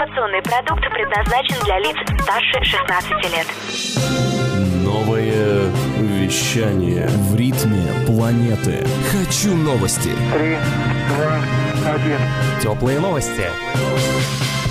[0.00, 3.46] Информационный продукт предназначен для лиц старше 16 лет.
[4.82, 7.06] Новое вещание.
[7.06, 8.86] В ритме планеты.
[9.12, 10.08] Хочу новости.
[10.32, 10.56] Три,
[11.10, 12.18] два, один.
[12.62, 13.44] Теплые новости.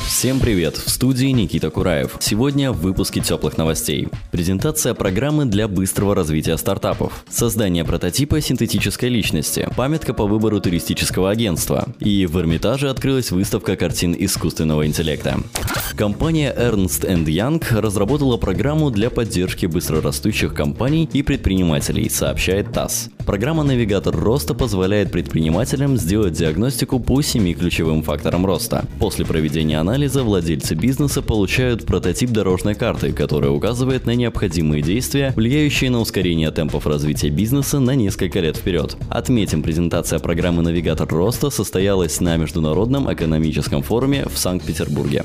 [0.09, 0.75] Всем привет!
[0.75, 2.17] В студии Никита Кураев.
[2.19, 4.07] Сегодня в выпуске теплых новостей.
[4.31, 7.23] Презентация программы для быстрого развития стартапов.
[7.29, 9.69] Создание прототипа синтетической личности.
[9.77, 11.87] Памятка по выбору туристического агентства.
[11.99, 15.41] И в Эрмитаже открылась выставка картин искусственного интеллекта.
[15.95, 23.09] Компания Ernst Young разработала программу для поддержки быстрорастущих компаний и предпринимателей, сообщает ТАСС.
[23.29, 28.87] Программа «Навигатор роста» позволяет предпринимателям сделать диагностику по семи ключевым факторам роста.
[28.97, 35.91] После проведения анализа владельцы бизнеса получают прототип дорожной карты, которая указывает на необходимые действия, влияющие
[35.91, 38.97] на ускорение темпов развития бизнеса на несколько лет вперед.
[39.11, 45.23] Отметим, презентация программы «Навигатор роста» состоялась на Международном экономическом форуме в Санкт-Петербурге.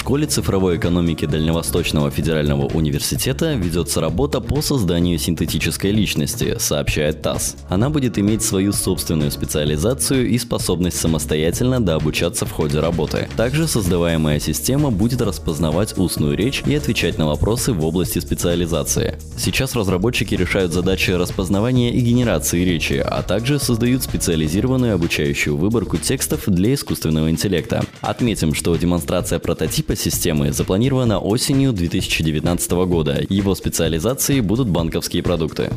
[0.00, 7.56] Школе цифровой экономики Дальневосточного федерального университета ведется работа по созданию синтетической личности, сообщает ТАСС.
[7.68, 13.28] Она будет иметь свою собственную специализацию и способность самостоятельно дообучаться в ходе работы.
[13.36, 19.18] Также создаваемая система будет распознавать устную речь и отвечать на вопросы в области специализации.
[19.36, 26.44] Сейчас разработчики решают задачи распознавания и генерации речи, а также создают специализированную обучающую выборку текстов
[26.46, 27.84] для искусственного интеллекта.
[28.00, 33.24] Отметим, что демонстрация прототипа типа системы запланирована осенью 2019 года.
[33.28, 35.70] Его специализацией будут банковские продукты.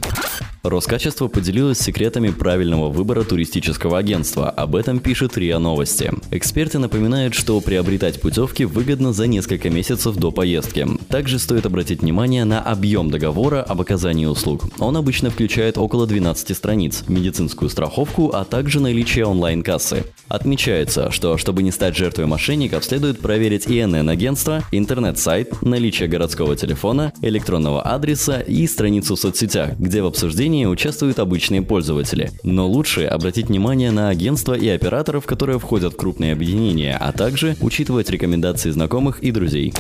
[0.64, 4.50] Роскачество поделилось секретами правильного выбора туристического агентства.
[4.50, 6.10] Об этом пишет РИА Новости.
[6.32, 10.88] Эксперты напоминают, что приобретать путевки выгодно за несколько месяцев до поездки.
[11.10, 14.64] Также стоит обратить внимание на объем договора об оказании услуг.
[14.80, 20.06] Он обычно включает около 12 страниц, медицинскую страховку, а также наличие онлайн-кассы.
[20.30, 27.12] Отмечается, что чтобы не стать жертвой мошенников, следует проверить ИНН агентства, интернет-сайт, наличие городского телефона,
[27.22, 32.32] электронного адреса и страницу в соцсетях, где в обсуждении обсуждении участвуют обычные пользователи.
[32.44, 37.56] Но лучше обратить внимание на агентства и операторов, которые входят в крупные объединения, а также
[37.62, 39.74] учитывать рекомендации знакомых и друзей.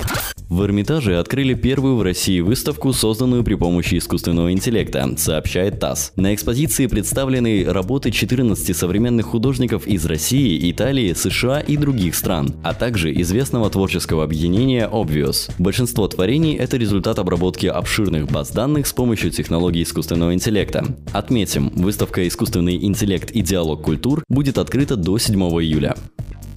[0.49, 6.11] В Эрмитаже открыли первую в России выставку, созданную при помощи искусственного интеллекта, сообщает ТАСС.
[6.15, 12.73] На экспозиции представлены работы 14 современных художников из России, Италии, США и других стран, а
[12.73, 15.51] также известного творческого объединения Obvious.
[15.57, 20.85] Большинство творений– это результат обработки обширных баз данных с помощью технологий искусственного интеллекта.
[21.13, 25.95] Отметим, выставка «Искусственный интеллект и диалог культур» будет открыта до 7 июля.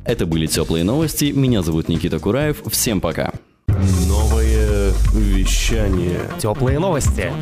[0.04, 1.32] Это были теплые новости.
[1.34, 2.62] Меня зовут Никита Кураев.
[2.70, 3.32] Всем пока.
[5.66, 6.20] Вещание.
[6.38, 7.32] Теплые новости.